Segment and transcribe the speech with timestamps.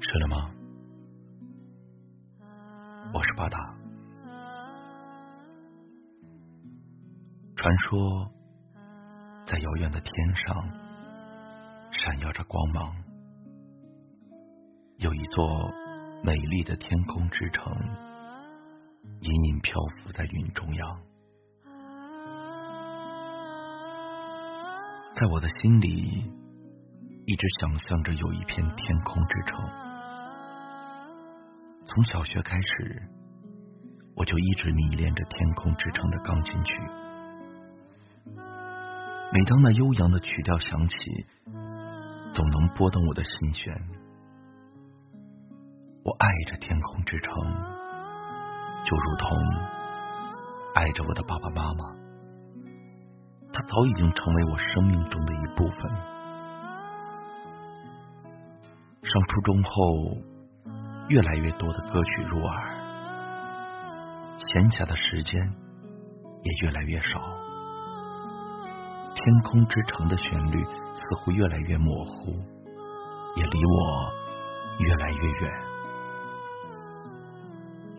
[0.00, 0.50] 睡了吗？
[3.12, 3.58] 我是巴达。
[7.56, 8.30] 传说，
[9.46, 10.68] 在遥远的天上，
[11.90, 12.94] 闪耀着光芒，
[14.98, 15.70] 有一座
[16.22, 17.72] 美丽的天空之城，
[19.20, 21.00] 隐隐漂浮在云中央。
[25.14, 26.30] 在我的心里，
[27.28, 29.60] 一直想象着有一片天空之城。
[31.84, 33.02] 从小学开始，
[34.16, 36.72] 我就一直迷恋着天空之城的钢琴曲。
[39.30, 40.96] 每当那悠扬的曲调响起，
[42.32, 43.74] 总能拨动我的心弦。
[46.04, 47.34] 我爱着天空之城，
[48.86, 49.38] 就如同
[50.74, 51.94] 爱着我的爸爸妈妈。
[53.52, 56.17] 他早已经成为我生命中的一部分。
[59.10, 59.70] 上初中后，
[61.08, 62.76] 越来越多的歌曲入耳，
[64.36, 65.50] 闲暇的时间
[66.42, 67.18] 也越来越少。
[69.14, 72.32] 天空之城的旋律似乎越来越模糊，
[73.36, 74.12] 也离我
[74.80, 75.58] 越来越远。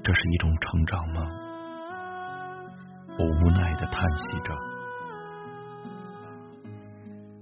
[0.03, 1.27] 这是一种成长吗？
[3.17, 4.53] 我无奈的叹息着。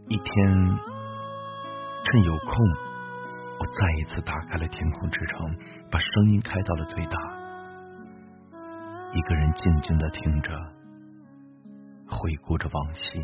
[0.07, 0.79] 一天，
[2.05, 2.55] 趁有空，
[3.59, 5.57] 我再一次打开了天空之城，
[5.89, 7.17] 把声音开到了最大。
[9.13, 10.51] 一个人静静的听着，
[12.07, 13.19] 回顾着往昔。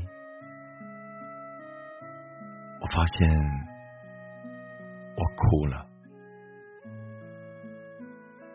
[2.81, 3.29] 我发现，
[5.15, 5.85] 我哭了。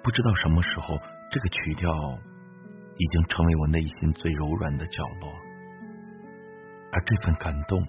[0.03, 0.98] 不知道什么时候，
[1.31, 1.91] 这个曲调
[2.97, 5.33] 已经成为我内心最柔软的角落，
[6.92, 7.87] 而这份感动。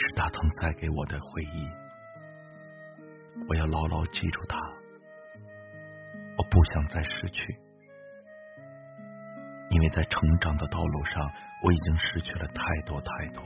[0.00, 1.68] 是他曾带给我的回忆，
[3.48, 4.58] 我要牢牢记住他。
[6.36, 7.58] 我不想再失去，
[9.70, 13.42] 因为在成长的道路上，我已经失去了太多太多。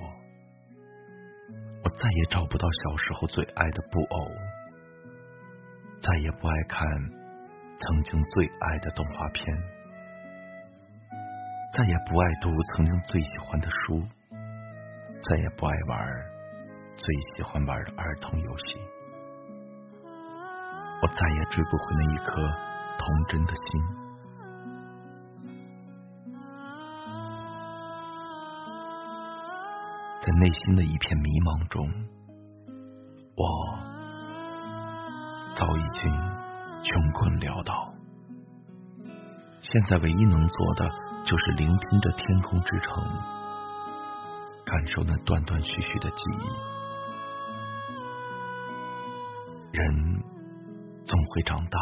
[1.84, 4.28] 我再也找不到小时候最爱的布偶，
[6.02, 6.86] 再也不爱看
[7.78, 9.56] 曾经最爱的动画片，
[11.72, 14.02] 再也不爱读曾经最喜欢的书，
[15.22, 15.98] 再也不爱玩。
[16.94, 18.78] 最喜欢玩的儿童游戏，
[21.02, 22.40] 我再也追不回那一颗
[22.96, 23.82] 童真的心。
[30.20, 31.84] 在内心的一片迷茫中，
[33.34, 33.44] 我
[35.56, 36.12] 早已经
[36.84, 37.92] 穷困潦倒。
[39.60, 40.88] 现在唯一能做的，
[41.24, 43.02] 就是聆听着天空之城，
[44.64, 46.46] 感受那断断续续的记忆。
[49.72, 50.11] 人
[51.34, 51.78] 会长大，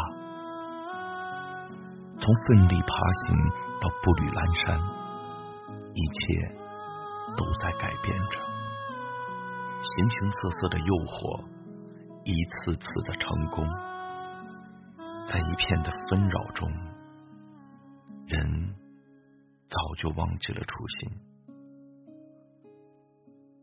[2.17, 2.87] 从奋力爬
[3.27, 3.35] 行
[3.81, 4.79] 到步履阑珊，
[5.93, 6.55] 一切
[7.35, 8.39] 都在改变着。
[9.83, 11.43] 形形色色的诱惑，
[12.23, 13.67] 一次次的成功，
[15.27, 16.71] 在一片的纷扰中，
[18.27, 18.73] 人
[19.67, 21.19] 早就忘记了初心，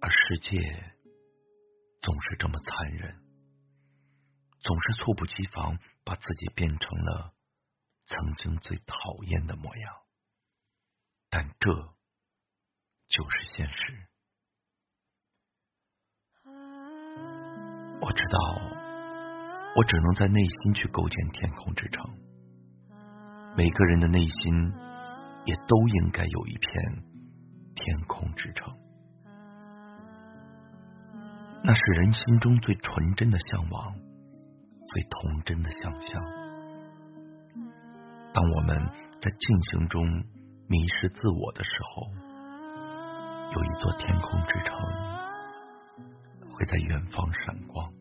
[0.03, 0.59] 而世界
[2.03, 3.28] 总是这么残忍。
[4.69, 7.33] 总是猝不及防，把自己变成了
[8.05, 9.95] 曾经最讨厌的模样。
[11.31, 11.73] 但这
[13.09, 14.07] 就是现实。
[18.03, 18.61] 我知道，
[19.75, 22.05] 我只能在内心去构建天空之城。
[23.57, 24.73] 每个人的内心
[25.47, 27.03] 也都应该有一片
[27.75, 28.77] 天空之城，
[31.65, 34.08] 那是人心中最纯真的向往。
[34.93, 36.22] 最童真的想象。
[38.32, 38.76] 当我们
[39.21, 40.03] 在进行中
[40.66, 42.06] 迷失自我的时候，
[43.54, 44.78] 有一座天空之城
[46.54, 47.92] 会在远方闪光。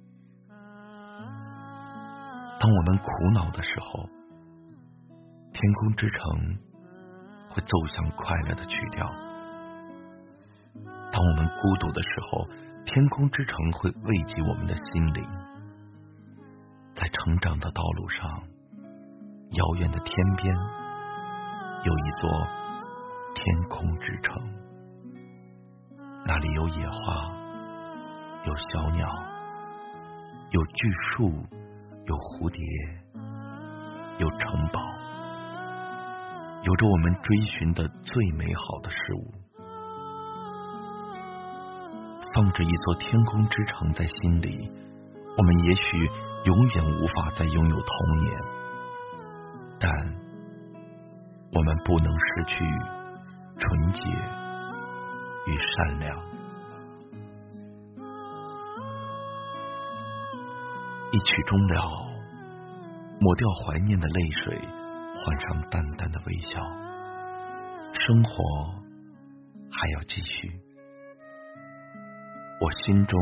[2.60, 4.10] 当我们苦恼的时候，
[5.54, 6.58] 天空之城
[7.50, 9.10] 会奏响快乐的曲调。
[11.12, 12.48] 当我们孤独的时候，
[12.86, 15.28] 天空之城会慰藉我们的心灵。
[17.00, 18.42] 在成长的道路上，
[19.52, 20.52] 遥远的天边
[21.84, 22.28] 有一座
[23.36, 24.42] 天空之城，
[26.26, 27.32] 那里有野花，
[28.48, 29.08] 有小鸟，
[30.50, 31.30] 有巨树，
[32.08, 32.64] 有蝴蝶，
[34.18, 34.82] 有城堡，
[36.64, 39.32] 有着我们追寻的最美好的事物，
[42.34, 44.72] 放着一座天空之城在心里。
[45.38, 46.12] 我们也许
[46.46, 48.42] 永远无法再拥有童年，
[49.80, 49.92] 但
[51.54, 52.56] 我们不能失去
[53.60, 54.02] 纯洁
[55.46, 56.18] 与善良。
[61.12, 61.82] 一曲终了，
[63.20, 64.60] 抹掉怀念的泪水，
[65.16, 66.60] 换上淡淡的微笑，
[67.94, 68.34] 生活
[69.72, 70.52] 还要继续。
[72.60, 73.20] 我心中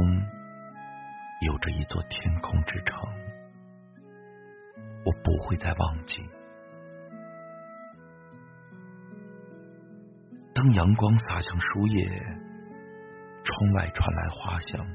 [1.42, 2.98] 有着一座天空之城，
[5.06, 6.16] 我不会再忘记。
[10.54, 12.08] 当阳光洒向书页，
[13.44, 14.88] 窗外传来花香，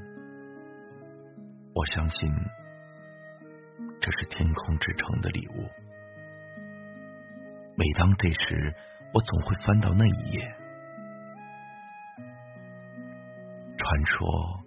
[1.75, 2.29] 我相信
[4.01, 5.69] 这是天空之城的礼物。
[7.77, 8.73] 每当这时，
[9.13, 10.55] 我总会翻到那一页。
[13.77, 14.60] 传说，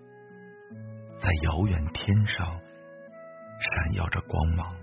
[1.18, 2.46] 在遥远天上
[3.58, 4.74] 闪耀着光芒，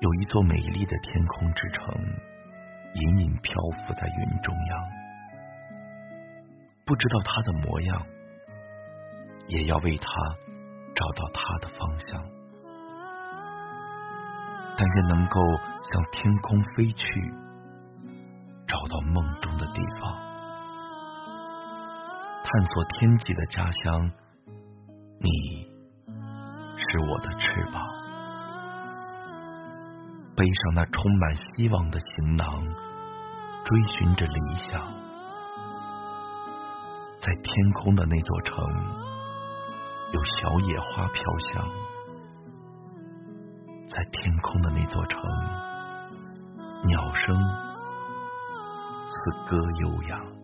[0.00, 1.94] 有一座美丽的天空之城，
[2.94, 4.90] 隐隐漂浮在云中央。
[6.84, 8.06] 不知道它的模样，
[9.48, 10.06] 也要为它
[10.94, 12.22] 找到它的方向。
[14.76, 15.40] 但愿能够
[15.82, 17.32] 向天空飞去，
[18.66, 20.12] 找到梦中的地方。
[22.44, 24.10] 探索天际的家乡，
[25.24, 25.30] 你
[26.76, 27.80] 是我的翅膀，
[30.34, 32.64] 背上那充满希望的行囊，
[33.64, 34.82] 追寻着理想，
[37.20, 38.66] 在天空的那座城，
[40.12, 41.22] 有小野花飘
[41.52, 41.70] 香，
[43.88, 45.20] 在天空的那座城，
[46.84, 47.38] 鸟声
[49.06, 50.41] 似歌悠扬。